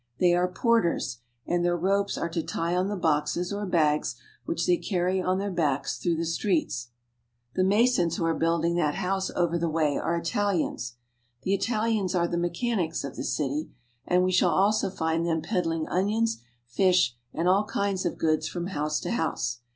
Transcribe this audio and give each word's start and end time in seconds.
They 0.17 0.33
are 0.33 0.47
porters, 0.47 1.19
and 1.45 1.63
their 1.63 1.77
ropes 1.77 2.17
are 2.17 2.27
to 2.27 2.41
tie 2.41 2.75
on 2.75 2.87
the 2.87 2.95
boxes 2.95 3.53
or 3.53 3.67
bags 3.67 4.15
which 4.45 4.65
they 4.65 4.77
carry 4.77 5.21
on 5.21 5.37
their 5.37 5.51
backs 5.51 5.99
through 5.99 6.15
the 6.15 6.25
streets. 6.25 6.87
The 7.53 7.63
masons 7.63 8.15
who 8.15 8.25
are 8.25 8.33
building 8.33 8.73
that 8.77 8.95
house 8.95 9.29
over 9.35 9.59
the 9.59 9.69
way 9.69 9.97
are 9.99 10.19
ItaHans. 10.19 10.93
The 11.43 11.53
Italians 11.53 12.15
are 12.15 12.27
the 12.27 12.37
mechanics 12.39 13.03
of 13.03 13.15
the 13.15 13.23
city, 13.23 13.69
and 14.07 14.23
we 14.23 14.31
shall 14.31 14.49
also 14.49 14.89
find 14.89 15.23
them 15.23 15.43
peddling 15.43 15.87
onions, 15.87 16.41
fish, 16.65 17.15
and 17.31 17.47
all 17.47 17.65
kinds 17.65 18.03
of 18.03 18.17
goods 18.17 18.47
from 18.47 18.69
house 18.73 18.99
to 19.01 19.11
house. 19.11 19.59